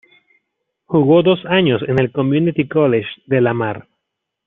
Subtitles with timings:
[0.87, 3.87] Jugó dos años en el Community College de Lamar.